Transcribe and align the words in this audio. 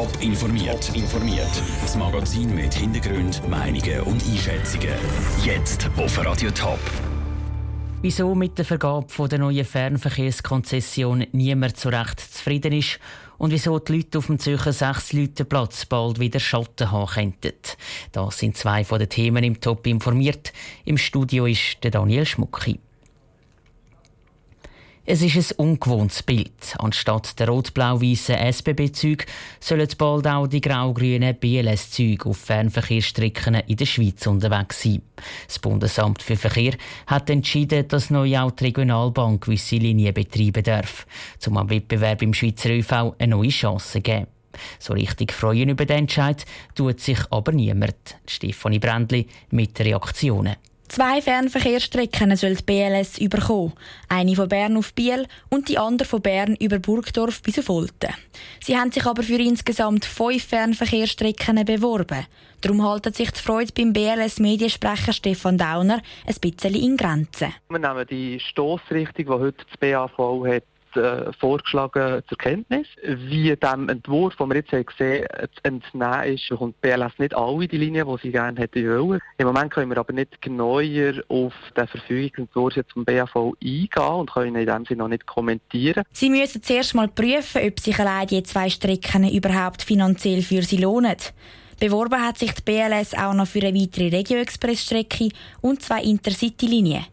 Top 0.00 0.22
informiert. 0.22 0.96
informiert. 0.96 1.62
Das 1.82 1.94
Magazin 1.94 2.54
mit 2.54 2.72
Hintergrund, 2.72 3.46
Meinungen 3.50 4.00
und 4.04 4.24
Einschätzungen. 4.24 4.94
Jetzt 5.44 5.90
auf 5.94 6.24
Radio 6.24 6.50
Top. 6.52 6.78
Wieso 8.00 8.34
mit 8.34 8.56
der 8.56 8.64
Vergabe 8.64 9.28
der 9.28 9.38
neuen 9.38 9.66
Fernverkehrskonzession 9.66 11.26
niemand 11.32 11.76
so 11.76 11.90
recht 11.90 12.18
zufrieden 12.18 12.72
ist 12.72 12.98
und 13.36 13.50
wieso 13.50 13.78
die 13.78 13.96
Leute 13.96 14.16
auf 14.16 14.28
dem 14.28 14.38
Zürcher 14.38 14.72
6 14.72 15.12
Platz 15.46 15.84
bald 15.84 16.18
wieder 16.18 16.40
Schatten 16.40 16.90
haben 16.90 17.10
könnten. 17.10 17.52
Das 18.12 18.38
sind 18.38 18.56
zwei 18.56 18.84
von 18.84 19.00
den 19.00 19.10
Themen 19.10 19.44
im 19.44 19.60
Top 19.60 19.86
informiert. 19.86 20.54
Im 20.86 20.96
Studio 20.96 21.44
ist 21.44 21.76
der 21.82 21.90
Daniel 21.90 22.24
Schmucki. 22.24 22.80
Es 25.12 25.22
ist 25.22 25.58
ein 25.58 25.66
ungewohntes 25.70 26.22
Bild. 26.22 26.76
Anstatt 26.78 27.40
der 27.40 27.48
rot-blau-weißen 27.48 28.36
SBB-Züge 28.36 29.24
sollen 29.58 29.88
bald 29.98 30.28
auch 30.28 30.46
die 30.46 30.60
grau-grünen 30.60 31.34
BLS-Züge 31.34 32.28
auf 32.28 32.36
Fernverkehrsstrecken 32.36 33.56
in 33.56 33.76
der 33.76 33.86
Schweiz 33.86 34.24
unterwegs 34.28 34.84
sein. 34.84 35.02
Das 35.48 35.58
Bundesamt 35.58 36.22
für 36.22 36.36
Verkehr 36.36 36.74
hat 37.08 37.28
entschieden, 37.28 37.88
dass 37.88 38.10
neu 38.10 38.38
auch 38.38 38.52
die 38.52 38.66
Regionalbank 38.66 39.46
gewisse 39.46 39.78
Linien 39.78 40.14
betreiben 40.14 40.62
darf, 40.62 41.08
um 41.44 41.56
am 41.56 41.70
Wettbewerb 41.70 42.22
im 42.22 42.32
Schweizer 42.32 42.70
ÖV 42.70 43.16
eine 43.18 43.34
neue 43.34 43.48
Chance 43.48 43.90
zu 43.90 44.00
geben. 44.02 44.28
So 44.78 44.92
richtig 44.92 45.32
freuen 45.32 45.70
über 45.70 45.86
den 45.86 45.98
Entscheid 45.98 46.46
tut 46.76 47.00
sich 47.00 47.18
aber 47.32 47.50
niemand. 47.50 47.96
Stefanie 48.28 48.78
Brändli 48.78 49.26
mit 49.50 49.80
Reaktionen. 49.80 50.54
Zwei 50.90 51.22
Fernverkehrsstrecken 51.22 52.34
soll 52.34 52.56
die 52.56 52.64
BLS 52.64 53.18
überkommen. 53.18 53.74
Eine 54.08 54.34
von 54.34 54.48
Bern 54.48 54.76
auf 54.76 54.92
Biel 54.92 55.28
und 55.48 55.68
die 55.68 55.78
andere 55.78 56.08
von 56.08 56.20
Bern 56.20 56.56
über 56.56 56.80
Burgdorf 56.80 57.42
bis 57.42 57.60
auf 57.60 57.70
Olten. 57.70 58.12
Sie 58.58 58.76
haben 58.76 58.90
sich 58.90 59.06
aber 59.06 59.22
für 59.22 59.40
insgesamt 59.40 60.04
fünf 60.04 60.46
Fernverkehrsstrecken 60.46 61.64
beworben. 61.64 62.26
Darum 62.60 62.82
haltet 62.82 63.14
sich 63.14 63.30
die 63.30 63.40
Freude 63.40 63.72
beim 63.72 63.92
BLS-Mediensprecher 63.92 65.12
Stefan 65.12 65.58
Dauner 65.58 66.02
ein 66.26 66.34
bisschen 66.40 66.74
in 66.74 66.96
Grenzen. 66.96 67.54
Wir 67.68 67.78
nehmen 67.78 68.06
die 68.10 68.40
Stossrichtung, 68.40 69.26
die 69.26 69.30
heute 69.30 69.64
das 69.64 69.78
BAV 69.78 70.44
hat, 70.44 70.64
äh, 70.96 71.32
vorgeschlagen 71.32 72.22
zur 72.28 72.38
Kenntnis. 72.38 72.86
Wie 73.02 73.54
dem 73.56 73.88
Entwurf, 73.88 74.36
den 74.36 74.48
wir 74.48 74.56
jetzt 74.56 74.72
haben 74.72 74.86
gesehen 74.86 75.26
haben, 75.32 75.48
zu 75.54 75.64
entnehmen 75.64 76.34
ist, 76.34 76.48
bekommt 76.48 76.80
BLS 76.80 77.18
nicht 77.18 77.34
alle 77.34 77.68
die 77.68 77.78
Linien, 77.78 78.06
die 78.06 78.22
sie 78.22 78.32
gerne 78.32 78.60
hätten 78.60 78.86
wollen. 78.86 79.20
Im 79.38 79.46
Moment 79.46 79.72
können 79.72 79.90
wir 79.90 79.98
aber 79.98 80.12
nicht 80.12 80.40
genauer 80.42 80.82
auf 81.28 81.52
den 81.76 81.86
Verfügungsentwurf 81.86 82.74
vom 82.92 83.04
BAV 83.04 83.36
eingehen 83.36 83.88
und 83.96 84.30
können 84.30 84.56
in 84.56 84.66
dem 84.66 84.84
Sinne 84.84 84.98
noch 84.98 85.08
nicht 85.08 85.26
kommentieren. 85.26 86.04
Sie 86.12 86.30
müssen 86.30 86.62
zuerst 86.62 86.94
mal 86.94 87.08
prüfen, 87.08 87.62
ob 87.66 87.80
sich 87.80 87.98
allein 87.98 88.26
die 88.26 88.42
zwei 88.42 88.68
Strecken 88.68 89.28
überhaupt 89.28 89.82
finanziell 89.82 90.42
für 90.42 90.62
sie 90.62 90.78
lohnen. 90.78 91.16
Beworben 91.80 92.20
hat 92.20 92.36
sich 92.36 92.52
die 92.52 92.62
BLS 92.62 93.14
auch 93.14 93.32
noch 93.32 93.46
für 93.46 93.62
eine 93.66 93.80
weitere 93.80 94.14
Regio-Express-Strecke 94.14 95.30
und 95.62 95.82
zwei 95.82 96.02
Intercity-Linien. 96.02 97.06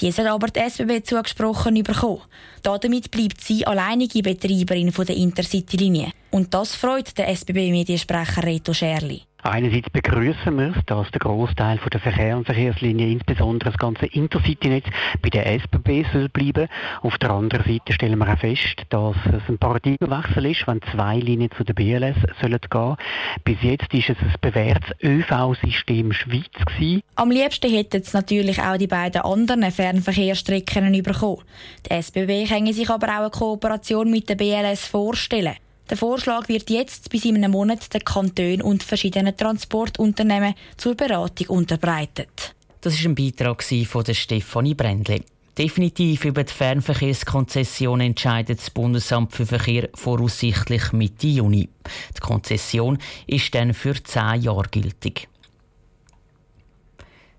Die 0.00 0.10
soll 0.10 0.28
aber 0.28 0.48
die 0.48 0.60
SBB 0.60 1.04
zugesprochen 1.04 1.82
bekommen. 1.82 2.22
Damit 2.62 3.10
bleibt 3.10 3.42
sie 3.42 3.66
alleinige 3.66 4.22
Betreiberin 4.22 4.90
der 4.90 5.16
Intercity-Linie. 5.16 6.10
Und 6.30 6.54
das 6.54 6.74
freut 6.74 7.16
der 7.18 7.28
SBB-Mediensprecher 7.28 8.42
Reto 8.42 8.72
Scherli. 8.72 9.24
Einerseits 9.46 9.90
begrüßen 9.90 10.56
wir 10.56 10.74
es, 10.74 10.86
dass 10.86 11.10
der 11.10 11.20
Großteil 11.20 11.78
der 11.92 12.00
Verkehr 12.00 12.34
und 12.38 12.46
Verkehrslinien, 12.46 13.12
insbesondere 13.12 13.70
das 13.70 13.78
ganze 13.78 14.06
Intercity-Netz, 14.06 14.86
bei 15.20 15.28
der 15.28 15.44
SBB 15.44 16.06
soll 16.10 16.30
bleiben. 16.30 16.66
Auf 17.02 17.18
der 17.18 17.30
anderen 17.30 17.62
Seite 17.62 17.92
stellen 17.92 18.18
wir 18.18 18.32
auch 18.32 18.38
fest, 18.38 18.86
dass 18.88 19.16
es 19.26 19.42
ein 19.46 19.58
Paradigmenwechsel 19.58 20.46
ist, 20.46 20.66
wenn 20.66 20.80
zwei 20.90 21.18
Linien 21.18 21.50
zu 21.58 21.62
der 21.62 21.74
BLS 21.74 22.16
sollen 22.40 22.58
gehen. 22.58 22.96
Bis 23.44 23.58
jetzt 23.60 23.92
ist 23.92 24.08
es 24.08 24.16
ein 24.16 24.34
bewährtes 24.40 24.90
ÖV-System 25.02 26.14
Schweiz 26.14 26.46
gewesen. 26.64 27.02
Am 27.16 27.30
liebsten 27.30 27.70
hätten 27.70 28.00
es 28.00 28.14
natürlich 28.14 28.62
auch 28.62 28.78
die 28.78 28.86
beiden 28.86 29.20
anderen 29.20 29.70
Fernverkehrsstrecken 29.70 31.02
bekommen. 31.02 31.42
Die 31.84 31.90
SBB 31.90 32.48
können 32.48 32.72
sich 32.72 32.88
aber 32.88 33.08
auch 33.08 33.20
eine 33.20 33.30
Kooperation 33.30 34.10
mit 34.10 34.26
der 34.26 34.36
BLS 34.36 34.86
vorstellen. 34.86 35.56
Der 35.90 35.98
Vorschlag 35.98 36.48
wird 36.48 36.70
jetzt 36.70 37.10
bis 37.10 37.26
in 37.26 37.36
einem 37.36 37.50
Monat 37.50 37.92
den 37.92 38.04
Kantonen 38.04 38.62
und 38.62 38.82
verschiedenen 38.82 39.36
Transportunternehmen 39.36 40.54
zur 40.76 40.94
Beratung 40.94 41.48
unterbreitet. 41.48 42.54
Das 42.80 42.94
ist 42.94 43.04
ein 43.04 43.14
Beitrag 43.14 43.62
von 43.62 44.04
Stefanie 44.14 44.74
Brändli. 44.74 45.22
Definitiv 45.56 46.24
über 46.24 46.42
die 46.42 46.52
Fernverkehrskonzession 46.52 48.00
entscheidet 48.00 48.58
das 48.58 48.70
Bundesamt 48.70 49.32
für 49.32 49.46
Verkehr 49.46 49.88
voraussichtlich 49.94 50.92
Mitte 50.92 51.28
Juni. 51.28 51.68
Die 52.16 52.20
Konzession 52.20 52.98
ist 53.28 53.54
dann 53.54 53.72
für 53.72 53.94
zehn 54.02 54.42
Jahre 54.42 54.68
gültig. 54.70 55.28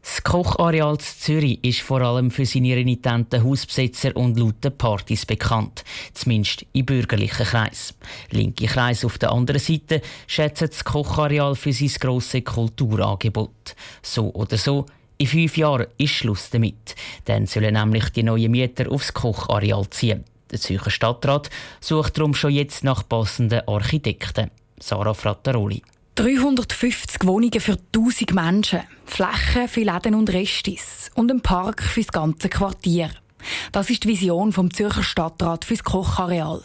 Das 0.05 0.21
Kochareal 0.21 0.99
Zürich 0.99 1.63
ist 1.63 1.81
vor 1.81 1.99
allem 2.01 2.29
für 2.29 2.45
seine 2.45 2.75
renitenten 2.75 3.43
Hausbesetzer 3.43 4.15
und 4.15 4.37
lauten 4.37 4.77
Partys 4.77 5.25
bekannt, 5.25 5.83
zumindest 6.13 6.63
im 6.73 6.85
bürgerlichen 6.85 7.43
Kreis. 7.43 7.95
Linke 8.29 8.67
Kreis 8.67 9.03
auf 9.03 9.17
der 9.17 9.31
anderen 9.31 9.59
Seite 9.59 10.03
schätzen 10.27 10.67
das 10.67 10.83
Kochareal 10.83 11.55
für 11.55 11.73
sein 11.73 11.91
grosses 11.99 12.43
Kulturangebot. 12.43 13.75
So 14.03 14.31
oder 14.31 14.57
so, 14.57 14.85
in 15.17 15.25
fünf 15.25 15.57
Jahren 15.57 15.87
ist 15.97 16.11
Schluss 16.11 16.51
damit. 16.51 16.95
Dann 17.25 17.47
sollen 17.47 17.73
nämlich 17.73 18.09
die 18.09 18.21
neuen 18.21 18.51
Mieter 18.51 18.91
aufs 18.91 19.11
Kochareal 19.11 19.89
ziehen. 19.89 20.23
Der 20.51 20.59
Zürcher 20.59 20.91
Stadtrat 20.91 21.49
sucht 21.81 22.19
darum 22.19 22.35
schon 22.35 22.51
jetzt 22.51 22.83
nach 22.83 23.09
passenden 23.09 23.67
Architekten. 23.67 24.51
Sarah 24.79 25.15
Frattaroli. 25.15 25.81
350 26.15 27.25
Wohnungen 27.25 27.59
für 27.59 27.77
1000 27.93 28.33
Menschen, 28.33 28.79
Flächen 29.05 29.67
für 29.67 29.81
Läden 29.81 30.15
und 30.15 30.29
Restis 30.29 31.11
und 31.13 31.29
ein 31.29 31.41
Park 31.41 31.83
für 31.83 31.99
das 32.01 32.13
ganze 32.13 32.47
Quartier. 32.47 33.09
Das 33.73 33.89
ist 33.89 34.05
die 34.05 34.07
Vision 34.07 34.53
vom 34.53 34.73
Zürcher 34.73 35.03
Stadtrat 35.03 35.65
fürs 35.65 35.83
Kochareal. 35.83 36.63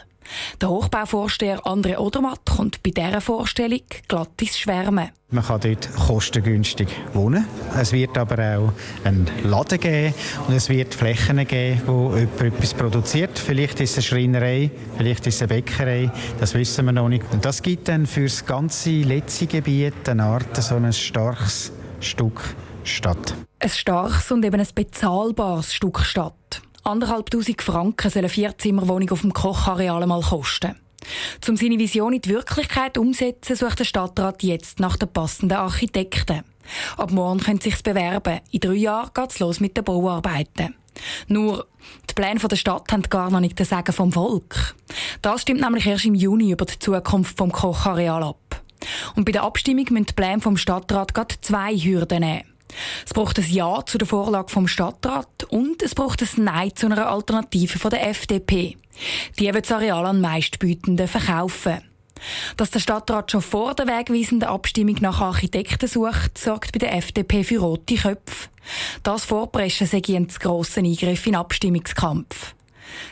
Der 0.60 0.68
Hochbauvorsteher 0.68 1.60
André 1.66 1.98
Odermatt 1.98 2.41
kommt 2.44 2.82
bei 2.82 2.91
dieser 2.91 3.20
Vorstellung 3.20 3.82
glatt 4.08 4.30
ins 4.41 4.58
Schwärmen. 4.58 5.10
Man 5.32 5.44
kann 5.44 5.60
dort 5.60 5.88
kostengünstig 5.94 6.88
wohnen. 7.12 7.46
Es 7.78 7.92
wird 7.92 8.18
aber 8.18 8.56
auch 8.56 8.72
einen 9.04 9.30
Laden 9.44 9.78
geben 9.78 10.14
und 10.48 10.54
es 10.54 10.69
wird 10.69 10.92
Flächen 10.92 11.46
geben, 11.46 11.82
wo 11.86 12.16
jemand 12.16 12.40
etwas 12.40 12.74
produziert. 12.74 13.38
Vielleicht 13.38 13.80
ist 13.80 13.92
es 13.92 13.98
eine 13.98 14.02
Schreinerei, 14.02 14.70
vielleicht 14.96 15.26
ist 15.28 15.36
es 15.36 15.42
eine 15.42 15.48
Bäckerei, 15.48 16.10
das 16.40 16.54
wissen 16.54 16.84
wir 16.86 16.92
noch 16.92 17.08
nicht. 17.08 17.24
Und 17.30 17.44
das 17.44 17.62
gibt 17.62 17.86
dann 17.88 18.06
für 18.06 18.24
das 18.24 18.44
ganze 18.44 18.90
letzte 18.90 19.46
Gebiet 19.46 20.08
eine 20.08 20.24
Art, 20.24 20.56
so 20.56 20.74
ein 20.74 20.92
starkes 20.92 21.72
Stück 22.00 22.56
Stadt. 22.82 23.34
Ein 23.60 23.69
starkes 23.69 24.32
und 24.32 24.44
eben 24.44 24.58
ein 24.58 24.69
bezahlbares 24.74 25.74
Stück 25.74 26.00
Stadt. 26.00 26.62
Anderthalbtausend 26.82 27.62
Franken 27.62 28.10
soll 28.10 28.20
eine 28.20 28.28
Vierzimmerwohnung 28.28 29.10
auf 29.10 29.20
dem 29.20 29.32
Kochareal 29.32 30.06
mal 30.06 30.22
kosten. 30.22 30.76
Um 31.48 31.56
seine 31.56 31.78
Vision 31.78 32.12
in 32.12 32.20
die 32.20 32.30
Wirklichkeit 32.30 32.98
umzusetzen, 32.98 33.56
sucht 33.56 33.80
der 33.80 33.84
Stadtrat 33.84 34.42
jetzt 34.42 34.80
nach 34.80 34.96
den 34.96 35.12
passenden 35.12 35.58
Architekten. 35.58 36.42
Ab 36.96 37.10
morgen 37.10 37.40
können 37.40 37.60
sie 37.60 37.70
sich 37.70 37.82
bewerben. 37.82 38.40
In 38.50 38.60
drei 38.60 38.74
Jahren 38.74 39.10
geht 39.14 39.30
es 39.30 39.38
los 39.38 39.60
mit 39.60 39.76
den 39.76 39.84
Bauarbeiten. 39.84 40.74
Nur, 41.28 41.66
die 42.08 42.14
Pläne 42.14 42.38
der 42.38 42.56
Stadt 42.56 42.92
haben 42.92 43.02
gar 43.02 43.30
noch 43.30 43.40
nicht 43.40 43.58
das 43.58 43.70
Sagen 43.70 43.92
vom 43.92 44.12
Volk. 44.12 44.74
Das 45.22 45.42
stimmt 45.42 45.62
nämlich 45.62 45.86
erst 45.86 46.04
im 46.04 46.14
Juni 46.14 46.52
über 46.52 46.66
die 46.66 46.78
Zukunft 46.78 47.36
vom 47.36 47.50
Kochareal 47.50 48.22
ab. 48.22 48.62
Und 49.16 49.24
bei 49.24 49.32
der 49.32 49.42
Abstimmung 49.42 49.86
müssen 49.90 50.06
die 50.06 50.14
Pläne 50.14 50.40
vom 50.40 50.56
Stadtrat 50.56 51.14
gerade 51.14 51.34
zwei 51.40 51.74
Hürden 51.76 52.20
nehmen. 52.20 52.44
Es 53.04 53.12
braucht 53.12 53.38
ein 53.38 53.48
Ja 53.48 53.84
zu 53.84 53.98
der 53.98 54.06
Vorlage 54.06 54.50
vom 54.50 54.69
Stadtrat 54.69 55.44
und 55.48 55.82
es 55.82 55.94
braucht 55.94 56.22
ein 56.22 56.44
Nein 56.44 56.75
zu 56.75 56.86
einer 56.86 57.08
Alternative 57.08 57.78
von 57.78 57.91
der 57.91 58.08
FDP. 58.08 58.76
Die 59.38 59.53
wird 59.53 59.64
das 59.64 59.72
Areal 59.72 60.06
an 60.06 60.20
meistbietenden 60.20 61.08
verkaufen. 61.08 61.81
Dass 62.56 62.70
der 62.70 62.81
Stadtrat 62.81 63.31
schon 63.31 63.42
vor 63.42 63.75
der 63.75 63.87
wegweisenden 63.87 64.49
Abstimmung 64.49 64.96
nach 65.00 65.20
Architekten 65.20 65.88
sucht, 65.88 66.37
sorgt 66.37 66.72
bei 66.72 66.78
der 66.78 66.94
FDP 66.94 67.44
für 67.44 67.61
rote 67.61 67.94
Köpfe. 67.94 68.49
Das 69.02 69.25
Vorpreschen 69.25 69.87
sei 69.87 70.02
ein 70.08 70.28
zu 70.28 70.38
grosser 70.38 70.82
Eingriff 70.82 71.26
in 71.26 71.32
den 71.32 71.40
Abstimmungskampf. 71.40 72.55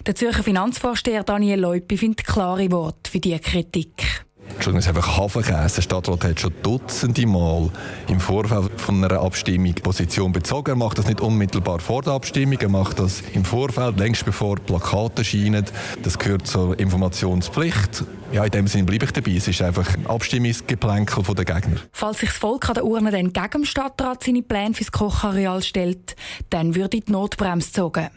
Der 0.07 0.15
Zürcher 0.15 0.43
Finanzvorsteher 0.43 1.25
Daniel 1.25 1.61
Leupi 1.61 1.97
findet 1.97 2.27
klare 2.27 2.71
Worte 2.71 3.11
für 3.11 3.21
diese 3.21 3.39
Kritik. 3.39 4.27
Entschuldigung, 4.55 4.79
es 4.79 4.87
ist 4.87 4.89
einfach 4.89 5.17
Hafenkäse. 5.17 5.77
Der 5.77 5.83
Stadtrat 5.83 6.25
hat 6.25 6.41
schon 6.41 6.53
dutzende 6.63 7.27
Mal 7.27 7.71
im 8.09 8.21
Vorfeld 8.21 8.81
von 8.81 9.05
einer 9.05 9.21
Abstimmung 9.21 9.75
Position 9.75 10.33
bezogen. 10.33 10.71
Er 10.71 10.77
macht 10.77 10.99
das 10.99 11.07
nicht 11.07 11.21
unmittelbar 11.21 11.79
vor 11.79 12.03
der 12.03 12.15
Abstimmung, 12.15 12.59
er 12.61 12.69
macht 12.69 12.99
das 12.99 13.23
im 13.35 13.45
Vorfeld, 13.45 13.99
längst 13.99 14.25
bevor 14.25 14.57
Plakate 14.57 15.25
scheinen. 15.25 15.65
Das 16.03 16.19
gehört 16.19 16.47
zur 16.47 16.79
Informationspflicht. 16.79 18.05
Ja, 18.33 18.45
in 18.45 18.51
dem 18.51 18.67
Sinne 18.67 18.85
bleibe 18.85 19.05
ich 19.05 19.13
dabei. 19.13 19.33
Es 19.33 19.49
ist 19.49 19.63
einfach 19.63 19.95
ein 19.95 20.07
Abstimmungsgeplänkel 20.07 21.23
der 21.35 21.45
Gegner. 21.45 21.81
Falls 21.93 22.19
sich 22.19 22.29
das 22.29 22.39
Volk 22.39 22.69
an 22.69 22.75
der 22.75 22.85
Urne 22.85 23.11
dann 23.11 23.33
gegen 23.33 23.51
den 23.51 23.65
Stadtrat 23.65 24.25
seine 24.25 24.43
Pläne 24.43 24.75
fürs 24.75 24.93
Kochareal 24.93 25.63
stellt, 25.63 26.17
dann 26.51 26.75
würde 26.75 27.01
die 27.01 27.11
Notbremse 27.11 27.69
gezogen. 27.69 28.09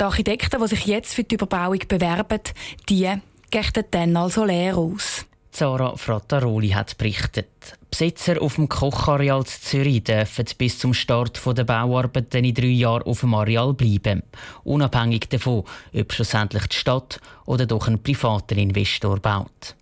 Die 0.00 0.04
Architekten, 0.04 0.60
die 0.60 0.68
sich 0.68 0.86
jetzt 0.86 1.14
für 1.14 1.24
die 1.24 1.34
Überbauung 1.34 1.80
bewerben, 1.88 2.40
die 2.88 3.12
gehen 3.50 3.84
dann 3.90 4.16
also 4.16 4.44
leer 4.44 4.76
aus. 4.76 5.21
Zara 5.52 5.96
Frattaroli 5.96 6.70
hat 6.70 6.96
berichtet. 6.96 7.76
Besitzer 7.90 8.40
auf 8.40 8.54
dem 8.54 8.70
Kochareal 8.70 9.44
Zürich 9.44 10.02
dürfen 10.02 10.46
bis 10.56 10.78
zum 10.78 10.94
Start 10.94 11.40
der 11.46 11.64
Bauarbeiten 11.64 12.42
in 12.42 12.54
drei 12.54 12.68
Jahren 12.68 13.02
auf 13.02 13.20
dem 13.20 13.34
Areal 13.34 13.74
bleiben. 13.74 14.22
Unabhängig 14.64 15.28
davon, 15.28 15.64
ob 15.94 16.12
schlussendlich 16.12 16.66
die 16.68 16.76
Stadt 16.76 17.20
oder 17.44 17.66
doch 17.66 17.86
ein 17.86 18.02
privater 18.02 18.56
Investor 18.56 19.20
baut. 19.20 19.76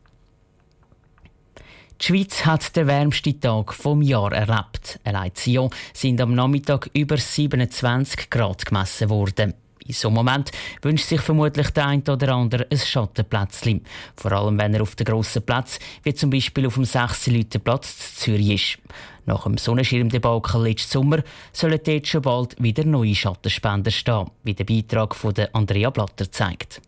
Die 2.00 2.06
Schweiz 2.06 2.44
hat 2.44 2.74
den 2.74 2.88
wärmsten 2.88 3.40
Tag 3.40 3.72
vom 3.72 4.02
Jahr 4.02 4.32
erlebt. 4.32 4.98
Allein 5.04 5.30
Sion 5.34 5.70
sind 5.92 6.20
am 6.20 6.34
Nachmittag 6.34 6.90
über 6.94 7.16
27 7.16 8.28
Grad 8.28 8.66
gemessen 8.66 9.08
worden. 9.08 9.54
In 9.90 9.94
so 9.94 10.06
einem 10.06 10.14
Moment 10.18 10.52
wünscht 10.82 11.06
sich 11.06 11.20
vermutlich 11.20 11.70
der 11.70 11.88
eine 11.88 12.02
oder 12.08 12.32
andere 12.32 12.64
ein 12.70 12.78
Schattenplätzchen. 12.78 13.82
Vor 14.14 14.30
allem, 14.30 14.56
wenn 14.56 14.72
er 14.72 14.82
auf 14.82 14.94
dem 14.94 15.04
grossen 15.04 15.42
Platz, 15.42 15.80
wie 16.04 16.14
zum 16.14 16.30
Beispiel 16.30 16.64
auf 16.68 16.74
dem 16.74 16.84
6 16.84 17.28
Platz 17.64 17.96
in 17.98 18.16
Zürich 18.16 18.50
ist. 18.50 18.78
Nach 19.26 19.42
dem 19.42 19.58
Sonnenschirmdebakel 19.58 20.62
letzten 20.62 20.92
Sommer 20.92 21.24
sollen 21.52 21.80
dort 21.84 22.06
schon 22.06 22.22
bald 22.22 22.62
wieder 22.62 22.84
neue 22.84 23.16
Schattenspender 23.16 23.90
stehen, 23.90 24.30
wie 24.44 24.54
der 24.54 24.62
Beitrag 24.62 25.16
von 25.16 25.34
Andrea 25.54 25.90
Blatter 25.90 26.30
zeigt. 26.30 26.80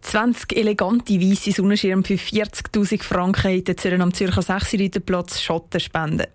20 0.00 0.56
elegante 0.56 1.20
weiße 1.20 1.52
Sonnenschirme 1.52 2.02
für 2.02 2.14
40.000 2.14 3.04
Franken 3.04 3.62
sollen 3.78 4.02
am 4.02 4.12
Zürcher 4.12 4.42
6 4.42 4.98
Platz 5.06 5.40
Schatten 5.40 5.78
spenden. 5.78 6.26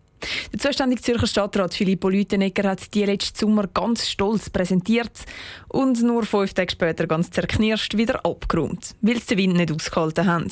Der 0.51 0.59
zuständige 0.59 1.01
Zürcher 1.01 1.27
Stadtrat 1.27 1.73
Filippo 1.73 2.09
Lütenegger 2.09 2.69
hat 2.69 2.93
die 2.93 3.05
letzten 3.05 3.37
Sommer 3.37 3.67
ganz 3.67 4.07
stolz 4.07 4.49
präsentiert 4.49 5.11
und 5.67 6.01
nur 6.01 6.23
fünf 6.23 6.53
Tage 6.53 6.71
später 6.71 7.07
ganz 7.07 7.29
zerknirscht 7.29 7.95
wieder 7.97 8.25
abgeräumt, 8.25 8.95
weil 9.01 9.19
sie 9.19 9.35
den 9.35 9.37
Wind 9.37 9.57
nicht 9.57 9.71
ausgehalten 9.71 10.25
haben. 10.25 10.51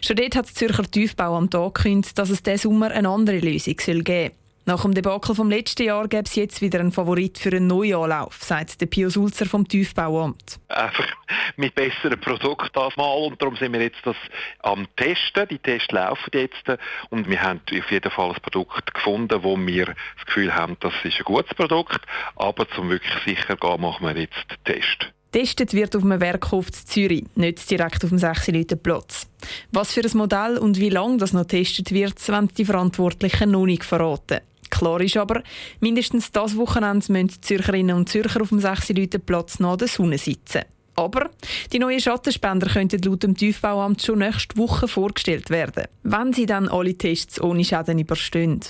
Schon 0.00 0.16
dort 0.16 0.36
hat 0.36 0.46
das 0.46 0.54
Zürcher 0.54 0.84
Tiefbau 0.84 1.36
am 1.36 1.50
Tag 1.50 1.74
gekündigt, 1.74 2.16
dass 2.18 2.30
es 2.30 2.42
diesen 2.42 2.70
Sommer 2.70 2.90
eine 2.90 3.08
andere 3.08 3.38
Lösung 3.40 3.76
geben 3.76 4.04
soll. 4.04 4.32
Nach 4.66 4.80
dem 4.80 4.94
Debakel 4.94 5.34
vom 5.34 5.50
letzten 5.50 5.82
Jahr 5.82 6.08
gäbe 6.08 6.24
es 6.24 6.36
jetzt 6.36 6.62
wieder 6.62 6.80
einen 6.80 6.90
Favorit 6.90 7.36
für 7.36 7.50
einen 7.50 7.66
Neuanlauf, 7.66 8.42
sagt 8.42 8.80
der 8.80 8.86
Pio 8.86 9.10
Sulzer 9.10 9.44
vom 9.44 9.68
Tiefbauamt. 9.68 10.58
Einfach 10.68 11.06
mit 11.56 11.74
besseren 11.74 12.18
Produkten 12.18 12.70
das 12.72 12.96
mal 12.96 13.12
und 13.12 13.42
darum 13.42 13.56
sind 13.56 13.74
wir 13.74 13.82
jetzt 13.82 14.00
das 14.04 14.16
am 14.60 14.86
Testen. 14.96 15.48
Die 15.50 15.58
Tests 15.58 15.92
laufen 15.92 16.30
jetzt 16.32 16.64
und 17.10 17.28
wir 17.28 17.42
haben 17.42 17.60
auf 17.78 17.90
jeden 17.90 18.10
Fall 18.10 18.30
ein 18.30 18.40
Produkt 18.40 18.94
gefunden, 18.94 19.42
wo 19.42 19.58
wir 19.58 19.84
das 19.84 20.26
Gefühl 20.26 20.54
haben, 20.54 20.78
das 20.80 20.94
ist 21.02 21.18
ein 21.18 21.24
gutes 21.24 21.54
Produkt, 21.54 22.00
aber 22.36 22.66
zum 22.70 22.88
wirklich 22.88 23.22
sicher 23.26 23.56
gehen, 23.56 23.80
machen 23.82 24.06
wir 24.06 24.16
jetzt 24.16 24.46
den 24.50 24.76
Test. 24.76 25.12
Testet 25.30 25.74
wird 25.74 25.94
auf 25.94 26.04
einem 26.04 26.20
Werkhof 26.20 26.68
in 26.68 26.72
Zürich, 26.72 27.24
nicht 27.34 27.68
direkt 27.68 28.02
auf 28.02 28.10
dem 28.10 28.18
6 28.18 28.46
Leute 28.48 28.76
Platz. 28.76 29.26
Was 29.72 29.92
für 29.92 30.00
ein 30.00 30.16
Modell 30.16 30.56
und 30.56 30.78
wie 30.78 30.90
lange 30.90 31.18
das 31.18 31.34
noch 31.34 31.42
getestet 31.42 31.92
wird, 31.92 32.26
wollen 32.28 32.48
die 32.56 32.64
Verantwortlichen 32.64 33.50
noch 33.50 33.66
nicht 33.66 33.84
verraten. 33.84 34.40
Klar 34.70 35.00
ist 35.00 35.16
aber, 35.16 35.42
mindestens 35.80 36.32
das 36.32 36.56
Wochenende 36.56 37.12
müssen 37.12 37.28
die 37.28 37.40
Zürcherinnen 37.40 37.96
und 37.96 38.08
Zürcher 38.08 38.42
auf 38.42 38.48
dem 38.48 38.60
6 38.60 38.90
Leute 38.90 39.18
Platz 39.18 39.58
nach 39.60 39.76
der 39.76 39.88
Sonne 39.88 40.18
sitzen. 40.18 40.62
Aber 40.96 41.30
die 41.72 41.78
neuen 41.78 42.00
Schattenspender 42.00 42.68
könnten 42.68 43.02
laut 43.02 43.22
dem 43.22 43.36
Tiefbauamt 43.36 44.02
schon 44.02 44.20
nächste 44.20 44.56
Woche 44.56 44.86
vorgestellt 44.86 45.50
werden, 45.50 45.84
wenn 46.02 46.32
sie 46.32 46.46
dann 46.46 46.68
alle 46.68 46.96
Tests 46.96 47.40
ohne 47.40 47.64
Schäden 47.64 47.98
überstehen. 47.98 48.60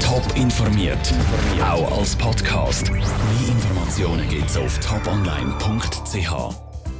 Top 0.00 0.24
informiert, 0.36 1.12
auch 1.62 1.98
als 1.98 2.16
Podcast. 2.16 2.90
Mehr 2.90 3.02
Informationen 3.48 4.28
gibt 4.28 4.48
es 4.48 4.56
auf 4.56 4.78
toponline.ch. 4.80 6.73